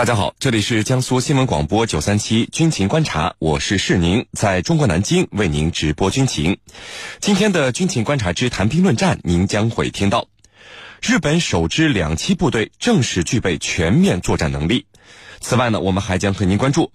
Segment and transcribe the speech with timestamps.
[0.00, 6.56] 大家好，这里是江苏新闻广播九三七军情观察，我是世宁，在中国南京为您直播军情。
[7.20, 10.26] 今天的军情观察之谈兵论战，您将会听到
[11.02, 14.86] 日本首支两栖部队正式具备全面作战能力。
[15.42, 16.92] 此外呢，我们还将和您关注。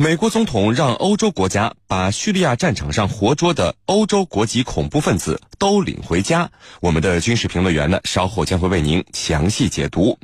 [0.00, 6.48] 美国总统让欧洲国家把叙利亚战场上活捉的欧洲国籍恐怖分子都领回家。
[6.80, 10.16] 我们的军事评论员呢，稍后将会为您详细解读。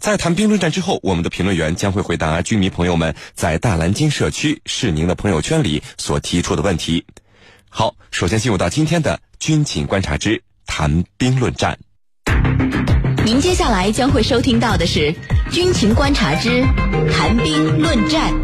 [0.00, 7.06] 在谈兵论战之后，我们的评论员将会回答军迷朋友们在大蓝鲸社区是您的朋友圈里所提出的问题。
[7.68, 11.78] 好，首先进入到今天的军情观察之谈兵论战。
[13.24, 15.14] 您接下来将会收听到的是
[15.52, 16.64] 军情观察之
[17.12, 18.34] 谈兵论战。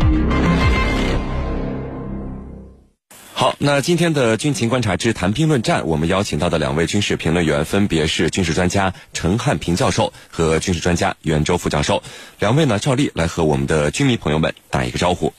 [3.38, 12.02] 好，那今天的军情观察之谈兵论战，我们邀请到的两位军事评论员分别是军事专家陈汉平教授和军事专家袁周副教授。
[12.40, 15.32] 两位呢，照例来和我们的军迷朋友们打一个招呼。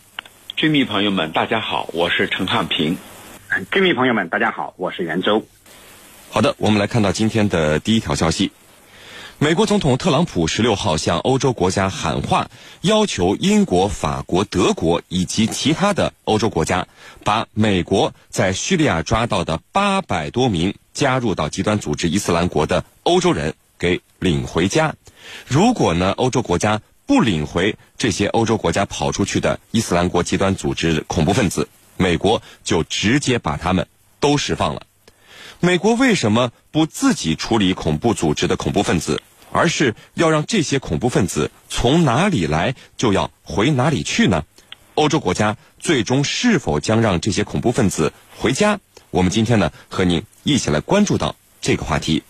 [0.56, 2.98] 军迷朋友们，大家好，我是陈汉平。
[3.70, 5.46] 军迷朋友们，大家好，我是袁周。
[6.30, 8.54] 好的，我们来看到今天的第一条消息。
[9.42, 12.52] 美国总统特朗普十六号向欧洲国家喊话，
[12.82, 16.90] 要求英国、法国、德国以及其他的欧洲国家，
[17.24, 24.94] 把美国在叙利亚抓到的八百多名加入到极端组织伊斯兰国的欧洲人给领回家。
[25.48, 33.88] 如果呢，欧洲国家不领回这些欧洲国家跑出去的伊斯兰国极端组织恐怖分子，美国就直接把他们
[34.20, 34.82] 都释放了。
[35.62, 39.22] 美国为什么不自己处理恐怖组织的恐怖分子？
[39.52, 44.44] 而是要让这些恐怖分子从哪里来就要回哪里去呢？
[44.96, 48.80] 欧洲国家最终是否将让这些恐怖分子回家？
[49.12, 52.24] 我们今天呢和您一起来关注到这个话题。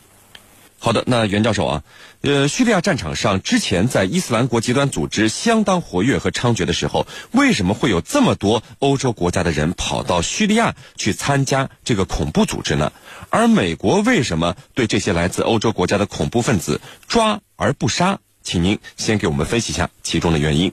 [0.81, 1.83] 好的，那袁教授啊，
[2.21, 12.93] 呃，叙利亚战场上之前在伊斯兰国极端组织相当活跃和猖獗的时候，为什么会有这么多欧洲国家的人跑到叙利亚去参加这个恐怖组织呢？
[13.29, 18.19] 而美国为什么对这些来自欧洲国家的恐怖分子抓而不杀？
[18.41, 20.71] 请您先给我们分析一下其中的原因。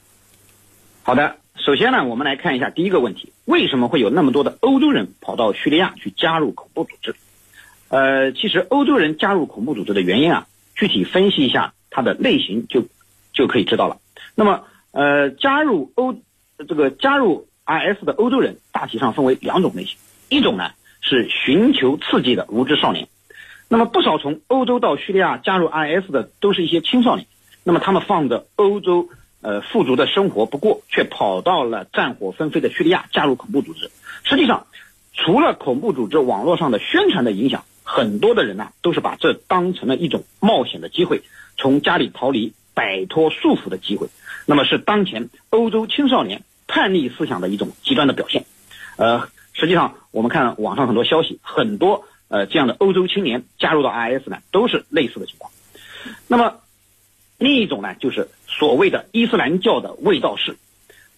[1.02, 7.16] 好的，首先呢，我们来看一下第一个问题：为什么会有那么多的欧洲人跑到叙利亚去加入恐怖组织？
[7.88, 12.86] 呃，其实欧洲人加入恐怖组织的原因啊，具体分析一下它的类型就
[13.32, 13.98] 就可以知道了。
[14.34, 16.16] 那么，呃，加入欧
[16.66, 19.96] 这个加入 IS 的欧洲人大体上分为两种类型，
[20.28, 23.08] 一种呢是寻求刺激的无知少年。
[23.69, 27.26] 那么，不少从欧洲到叙利亚加入 IS 的都是一些青少年。
[27.62, 29.08] 那么，他们放着欧洲
[29.42, 33.91] 呃富足的生活不过，却跑到了战火纷飞的叙利亚加入恐怖组织。
[34.25, 34.66] 实际上，
[35.12, 37.64] 除了恐怖组织网络上的宣传的影响。
[37.88, 41.22] 很多的人呢，都是把这当成了一种冒险的机会，
[41.56, 44.08] 从家里逃离、摆脱束缚的机会。
[44.44, 48.44] 那么是当前欧洲青少年叛逆思想的一种极端的表现。
[48.96, 55.52] 呃，实际上我们看网上很多消息，很多呃这样的欧洲青年加入到 IS 呢，都是类似的情况。
[56.26, 56.56] 那么
[57.38, 60.56] 另一种呢，就是所谓的伊斯兰教的卫道士。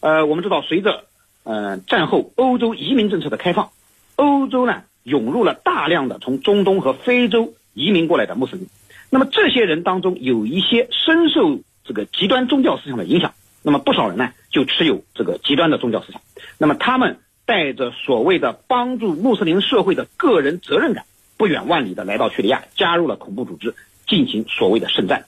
[0.01, 1.07] 呃，我们知道，随着
[1.45, 3.71] 呃战后欧洲移民政策的开放，
[4.17, 4.83] 欧洲呢。
[5.09, 8.69] 涌入了大量的从中东和非洲移民过来的穆斯林，
[9.11, 13.33] 那么这些人当中有一些深受这个极端宗教思想的影响，
[13.63, 16.21] 那么不少人呢就持有这个极端的宗教思想，
[16.59, 21.05] 那么他们带着所谓的帮助穆斯林社会的个人责任感，
[21.37, 23.75] 不远万里的来到叙利亚，加入了恐怖组织，
[24.07, 25.25] 进行所谓的圣战。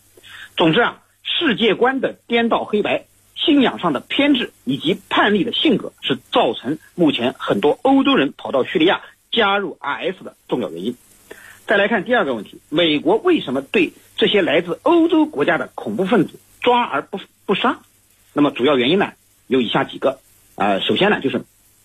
[0.56, 9.00] 总之啊，世界观的颠倒黑白，信仰上的偏执以及叛逆的性格，是造成目前很多欧洲人跑到叙利亚。
[9.30, 10.96] 加入 IS 的重要原因。
[11.66, 17.78] 再来看第二个问题：美国为什么对这些来自欧洲国家的恐怖分子抓而不不杀？
[18.32, 19.12] 那么主要原因呢，
[19.46, 20.18] 有以下几个。
[20.56, 21.44] 呃，首先呢，就是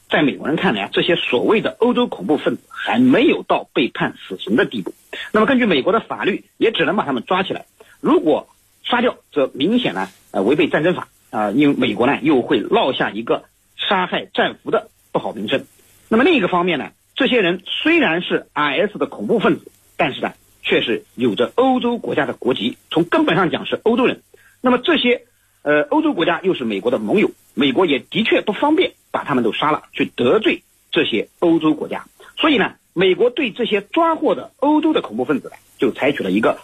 [0.10, 4.94] 在美国人看来啊，这些所谓的欧洲恐怖分子还没有到被判死刑的地步。
[5.32, 7.66] 那么根据美国的法律，也只能把他们抓起来。
[8.02, 8.50] 如果
[8.84, 13.46] 杀掉，则明显呢，呃，违背战争法啊，因为美国呢又会落下一个
[13.78, 15.66] 杀害战俘的不好名声。
[16.10, 16.92] 那么另一个方面呢？
[17.16, 24.22] 这些人虽然是 IS 的恐怖分子，但是呢，却是有着欧洲国家的国籍，从根本上讲是欧洲人。
[24.60, 25.22] 那么这些
[25.62, 32.06] 呃欧洲国家又是美国的盟友，美国也的确不方便把他们都杀了，去得罪这些欧洲国家。
[32.38, 36.60] 所以呢，美国对这些抓获的欧洲的恐怖分子呢，就采取了一个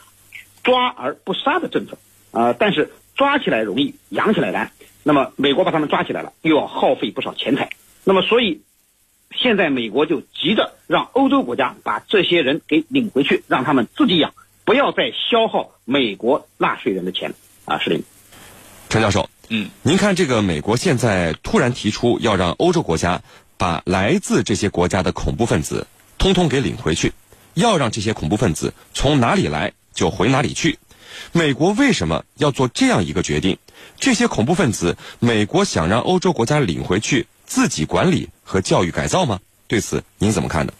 [0.63, 1.97] 抓而不杀的政策
[2.31, 2.51] 啊。
[2.51, 4.73] 但是抓起来容易，养起来难。
[5.03, 7.69] 那么美国把他们抓起来了，又要耗费不少钱财。
[8.03, 8.61] 那么所以。
[9.35, 14.33] 现在美国就急着让欧洲国家把这些人给领回去，让他们自己养，
[14.65, 17.33] 不要再消耗美国纳税人的钱
[17.65, 17.79] 啊！
[17.79, 18.03] 是的，
[18.89, 23.21] 陈教授，嗯，您看这个美国现在突然提出要让欧洲国家
[23.57, 25.87] 把来自这些国家的恐怖分子
[26.17, 27.13] 通通给领回去，
[27.53, 30.77] 要让这些恐怖分子从哪里来就回哪里去。
[31.31, 33.57] 美国为什么要做这样一个决定？
[33.97, 39.39] 这些恐怖分子，美国想让欧洲国家领回去自己管理和教育改造吗？
[39.69, 40.73] 对此您怎么看呢？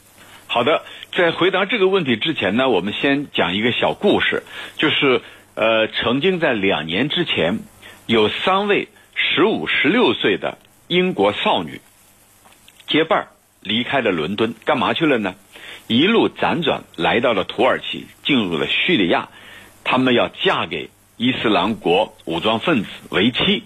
[0.48, 0.84] 好的，
[1.16, 4.44] 在回答这个问题之前呢，我们先讲一个小故事，
[4.76, 5.22] 就是
[5.56, 7.60] 呃，曾经在两年之前，
[8.08, 10.58] 有三位十五、十六岁的
[10.90, 11.80] 英国少女
[12.88, 13.28] 结伴儿
[13.62, 15.36] 离开了伦敦，干嘛去了呢？
[15.88, 19.30] 一路辗转来到了土耳其，进入了叙利亚，
[19.86, 23.64] 他们要嫁给伊斯兰国武装分子为妻，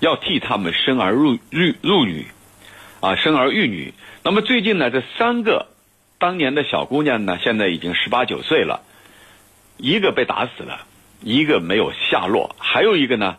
[0.00, 2.26] 要替他们生儿入育入女，
[3.06, 3.94] 啊，生儿育女。
[4.24, 5.68] 那么最近呢，这三个
[6.18, 8.82] 当年的小姑娘呢，现在已经十八九岁了，
[9.76, 10.84] 一个被打死了，
[11.20, 13.36] 一个没有下落，还有一个呢，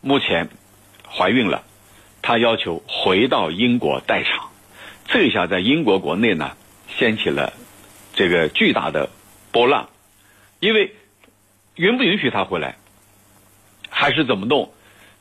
[0.00, 0.48] 目前
[1.06, 1.64] 怀孕了，
[2.22, 4.40] 她要求回到英国待产。
[5.04, 6.56] 这一下在英国国内呢，
[6.88, 7.52] 掀起了
[8.14, 9.10] 这个巨大的
[9.52, 9.90] 波浪，
[10.60, 10.94] 因为
[11.74, 12.78] 允不允许她回来，
[13.90, 14.72] 还是怎么弄，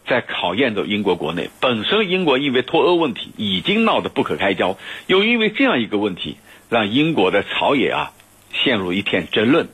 [0.09, 1.49] 在考验着英国国内。
[1.61, 4.77] 本身英国因为脱欧问题已经闹得不可开交，
[5.07, 8.11] 又因为这样一个问题，让英国的朝野啊
[8.51, 9.69] 陷入一片争论：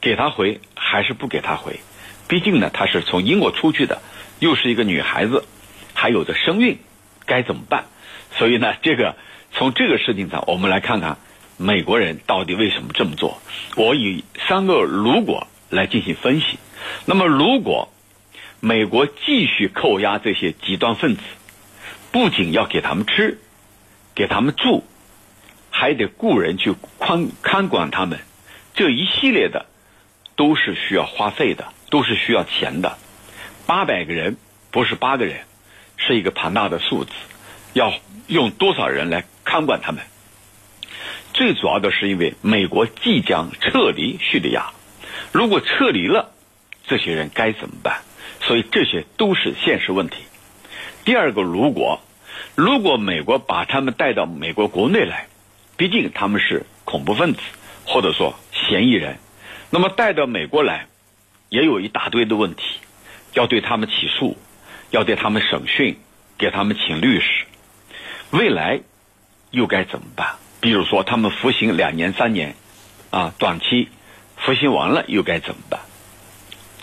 [0.00, 1.80] 给他回还是不给他回？
[2.28, 4.00] 毕竟呢，她是从英国出去的，
[4.38, 5.44] 又是一个女孩子，
[5.92, 6.78] 还有着身孕，
[7.26, 7.84] 该怎么办？
[8.38, 9.16] 所以呢，这个。
[9.56, 11.16] 从这个事情上，我们来看看
[11.58, 13.38] 美国人到底为什么这么做。
[13.76, 16.58] 我以三个如果来进行分析。
[17.04, 17.93] 那么，如果
[18.64, 21.22] 美国继续扣押这些极端分子，
[22.10, 23.38] 不仅要给他们吃、
[24.14, 24.84] 给他们住，
[25.70, 28.20] 还得雇人去看看管他们，
[28.72, 29.66] 这一系列的
[30.34, 32.96] 都是需要花费的，都是需要钱的。
[33.66, 34.38] 八百个人
[34.70, 35.40] 不是八个人，
[35.98, 37.12] 是一个庞大的数字，
[37.74, 37.92] 要
[38.28, 39.26] 用多少人来？
[39.44, 40.02] 看管他们，
[41.34, 44.72] 最主要的是因为美国即将撤离叙利亚，
[45.32, 46.32] 如果撤离了，
[46.86, 48.00] 这些人该怎么办？
[48.46, 50.18] 所以这些都是现实问题。
[51.04, 52.00] 第二个，如果
[52.54, 55.26] 如果美国把他们带到美国国内来，
[55.76, 57.40] 毕竟他们是恐怖分子
[57.84, 59.18] 或者说嫌疑人，
[59.70, 60.86] 那么带到美国来，
[61.48, 62.62] 也有一大堆的问题，
[63.32, 64.36] 要对他们起诉，
[64.90, 65.96] 要对他们审讯，
[66.38, 67.44] 给他们请律师，
[68.30, 68.80] 未来。
[69.50, 70.34] 又该怎么办？
[70.60, 72.56] 比如说，他们服刑两年、三年，
[73.10, 73.88] 啊，短期
[74.36, 75.80] 服刑完了又该怎么办？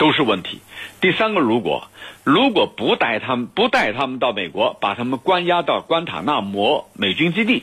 [0.02, 0.60] 都是问题。
[1.00, 1.86] 第三个，如果
[2.24, 7.62] 如果不带他们不带他们到美国，把他们关押到关塔那摩美军基地，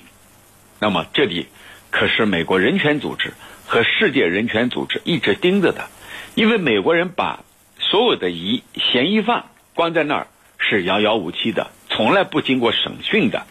[0.79, 1.47] 那么这里
[1.91, 3.33] 可是美国人权组织
[3.65, 5.89] 和世界人权组织一直盯着的，
[6.33, 7.41] 因为美国人把
[7.77, 10.27] 所有的疑嫌疑犯关在那儿
[10.57, 13.45] 是遥遥无期的，从来不经过审讯的。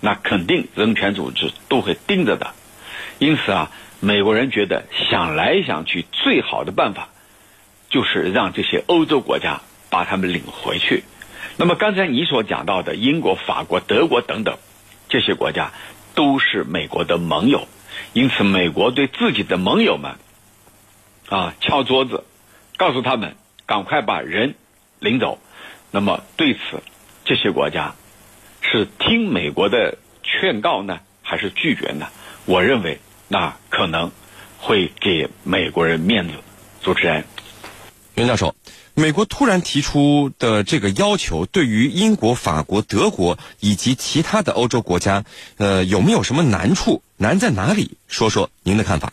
[0.00, 2.54] 那肯定人权组织都会盯着的，
[3.18, 3.70] 因此啊，
[4.00, 7.10] 美国人觉得想来想去，最好的办法
[7.88, 9.60] 就是让这些欧洲国家
[9.90, 11.04] 把他们领回去。
[11.56, 14.58] 那么刚才你所讲到的英国、法国、德国等等
[15.08, 15.72] 这些国家
[16.14, 17.66] 都是美国的盟友，
[18.12, 20.16] 因此美国对自己的盟友们
[21.28, 22.24] 啊敲桌子，
[22.76, 23.36] 告诉他们
[23.66, 24.54] 赶快把人
[24.98, 25.38] 领走。
[25.90, 26.82] 那么对此，
[27.24, 27.94] 这些国家。
[28.68, 32.08] 是听美国的劝告呢，还是拒绝呢？
[32.46, 34.10] 我认为那可能
[34.58, 36.34] 会给美国人面子。
[36.82, 37.24] 主持人，
[38.16, 38.54] 袁教授，
[38.94, 45.24] 美国突然提出的这个要求，对于英国、法国、德国以及其他的欧洲国家，
[45.58, 47.02] 呃，有没有什么难处？
[47.18, 47.98] 难在哪里？
[48.08, 49.12] 说说您的看法。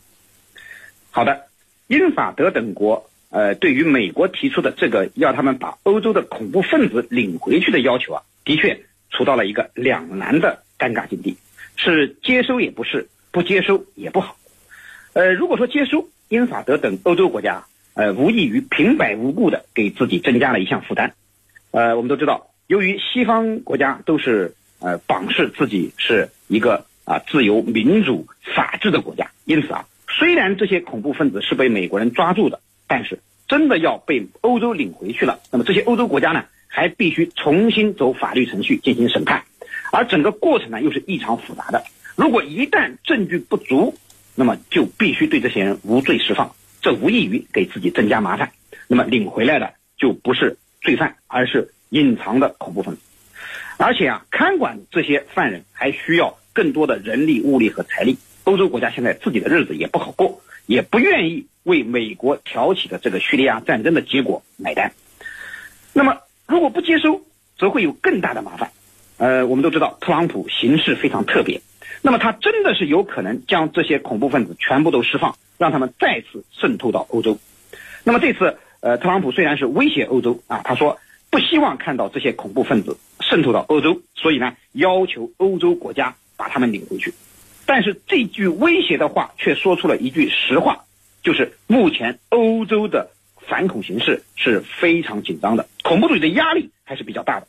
[1.12, 1.48] 好的，
[1.88, 8.86] 英法德等国，呃，对于美国提出的这个要他们把欧洲的恐怖分子领回去的要求啊，的确。
[9.15, 11.38] 处到了一个两难的尴尬境地，
[11.75, 14.38] 是接收也不是，不接收也不好。
[15.13, 21.13] 呃，如果说接收，英法德等欧洲国家，呃，无异于平白无故的给自己增加了一项负担。
[21.71, 36.45] 呃，我们都知道，由于西方国家都是呃榜示自己是一个啊自由民主法治的国家，因此啊，虽然这些恐怖分子是被美国人抓住的，但是真的要被欧洲领回去了，那么这些欧洲国家呢？
[36.75, 39.43] 还必须重新走法律程序进行审判，
[39.91, 41.83] 而整个过程呢又是异常复杂的。
[42.15, 43.93] 如果一旦证据不足，
[44.33, 48.51] 那么就必须对这些人无罪释放，这无异于给自己增加麻烦。
[48.87, 53.01] 那么领回来的就不是罪犯，而是隐藏的恐怖分子。
[53.77, 58.19] 而且啊，看管这些犯人还需要更多的人力、物力和财力。
[58.43, 64.91] 欧洲国家现在自己的日子也不好过，也不愿意为美国挑起的这个叙利亚战争的结果买单。
[65.93, 66.19] 那么。
[66.45, 67.21] 如果不接收，
[67.57, 68.69] 则会有更大的麻烦。
[69.17, 71.61] 呃，我们都知道特朗普行事非常特别，
[72.05, 77.39] 那么他真的是有可能将这些恐怖分子全部都释放，让他们再次渗透到欧洲。
[78.03, 81.00] 那么这次，呃，特朗普虽然是威胁欧洲啊，他说
[81.31, 87.13] 不希望看到这些恐怖分子渗透到欧洲，所以呢，要求欧洲国家把他们领回去。
[87.65, 90.83] 但是这句威胁的话却说出了一句实话，
[91.24, 93.12] 就是目前欧洲的
[93.48, 97.48] 反恐形势是非常紧张的，恐怖主义的压力还是比较大的。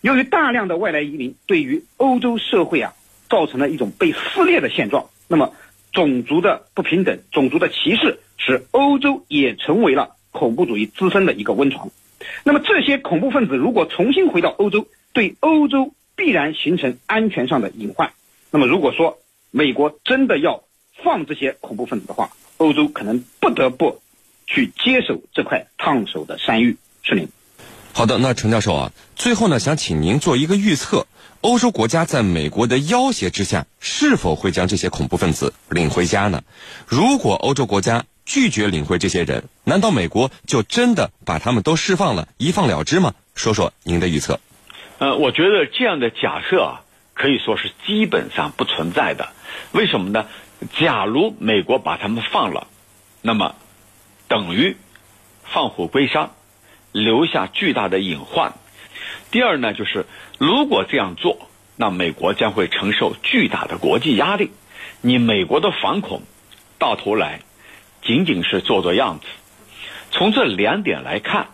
[0.00, 2.94] 由于大量的外来移民对于欧洲社会啊
[3.28, 5.52] 造成了一种被撕裂的现状，那么
[5.92, 11.90] 种族的不平等、种族的歧视使欧洲也成为了恐怖主义滋生的一个温床。
[12.44, 18.12] 那么这些恐怖分子如果重新回到欧洲，对欧洲必然形成安全上的隐患。
[18.50, 19.18] 那么如果说
[19.50, 20.64] 美国真的要
[21.02, 24.00] 放这些恐怖分子的话，欧洲可能不得不
[24.46, 26.76] 去接手这块烫手的山芋。
[27.02, 27.28] 是您。
[27.96, 31.06] 好的，那陈教授啊，最后呢，想请您做一个预测：
[31.40, 36.42] 欧洲国家在美国的要挟之下，是否会将这些恐怖分子领回家呢？
[36.86, 43.14] 如果欧洲国家拒绝领回这些人，难道美国就真的把他们都释放了，一放了之吗？
[43.34, 44.40] 说说您的预测。
[44.98, 46.82] 呃，我觉得这样的假设啊，
[47.14, 49.30] 可以说是基本上不存在的。
[49.72, 50.26] 为什么呢？
[50.78, 52.66] 假如美国把他们放了，
[53.22, 53.54] 那么
[54.28, 54.76] 等于
[55.44, 56.32] 放虎归山。
[56.96, 58.54] 留下巨大的隐患。
[59.30, 60.06] 第二呢，就是
[60.38, 64.50] 如果这样做，那美国将会承受巨大的国际压力。
[65.02, 66.22] 你美国的反恐，
[66.78, 67.40] 到头来
[68.02, 69.26] 仅仅是做做样子。
[70.10, 71.48] 从这两点来看，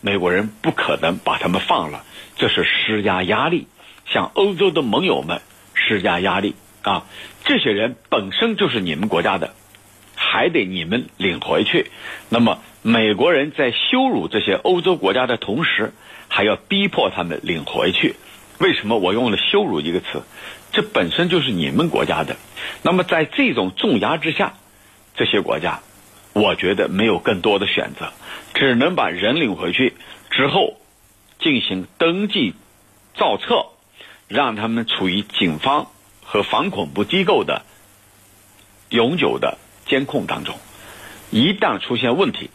[0.00, 2.04] 美国人不可能把他们放了，
[2.36, 3.66] 这是施加压力，
[4.06, 5.42] 向欧洲的盟友们
[5.74, 7.04] 施加压力啊！
[7.44, 9.54] 这些人本身就是你们国家的，
[10.34, 11.92] 还得你们领回去。
[12.28, 12.58] 那么。
[12.86, 15.94] 美国人在羞辱这些欧洲国家的同时，
[16.28, 18.14] 还要逼迫他们领回去。
[18.58, 20.22] 为什么我用了“羞辱”一个词？
[20.70, 22.36] 这本身就是你们国家的。
[22.82, 24.52] 那么在这种重压之下，
[25.16, 25.80] 这些国家，
[26.34, 28.12] 我觉得没有更多的选择，
[28.52, 29.94] 只能把人领回去
[30.30, 30.76] 之后，
[31.38, 32.52] 进行登记、
[33.16, 33.64] 造册，
[34.28, 35.86] 让他们处于警方
[36.22, 37.62] 和反恐怖机构的
[38.90, 40.56] 永久的监控当中。
[41.30, 42.50] 一旦出现问题，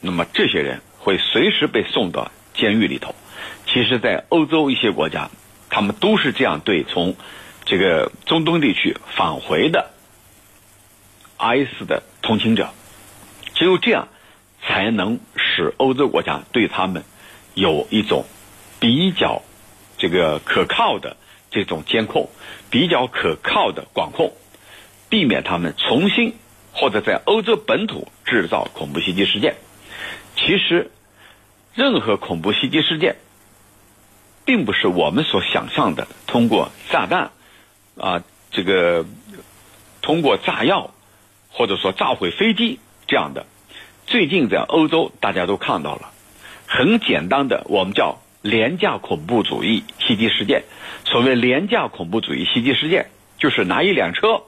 [0.00, 3.14] 那么这些人会随时被送到监狱里头。
[3.66, 5.30] 其实，在欧洲一些国家，
[5.68, 7.16] 他们都是这样对从
[7.64, 9.90] 这个中东地区返回的
[11.38, 12.70] IS 的同情者。
[13.54, 14.08] 只有这样，
[14.62, 17.04] 才能使欧洲国家对他们
[17.54, 18.24] 有一种
[18.78, 19.42] 比较
[19.98, 21.16] 这个可靠的
[21.50, 22.30] 这种监控，
[22.70, 24.32] 比较可靠的管控，
[25.08, 26.34] 避免他们重新
[26.80, 29.56] 或者在欧洲本土制造恐怖袭击事件。
[30.34, 30.90] 其实，
[31.74, 33.16] 任何恐怖袭击事件，
[34.46, 37.32] 并不是我们所想象的通过炸弹
[37.98, 39.04] 啊，这个
[40.00, 40.94] 通过炸药
[41.50, 43.44] 或者说炸毁飞机这样的。
[44.06, 46.10] 最近在欧洲，大家都看到了，
[46.66, 50.64] 很简单的，我们叫廉价恐怖主义袭击事件。
[51.04, 54.44] 所谓廉价恐怖主义袭击事件，就是拿一辆车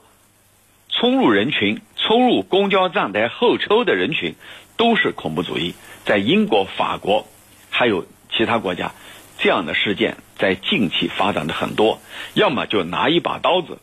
[1.03, 4.35] 冲入人群，冲入公交站台候车的人群。
[4.77, 7.27] 都是恐怖主义，在英国、法国，
[7.69, 8.93] 还有其他国家，
[9.37, 11.99] 这样的事件在近期发展的很多。
[12.35, 13.79] 要么就拿一把刀子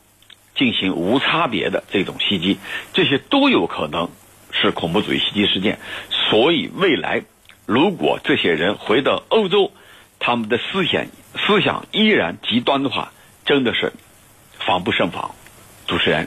[0.57, 2.59] 进行无差别的这种袭击，
[2.95, 4.09] 这些都有可能
[4.50, 5.79] 是恐怖主义袭击事件。
[6.11, 7.23] 所以未来，
[7.67, 9.73] 如果这些人回到欧洲，
[10.19, 11.05] 他们的思想
[11.37, 13.12] 思想依然极端的话，
[13.45, 13.93] 真的是
[14.59, 15.35] 防不胜防。
[15.87, 16.27] 主持人。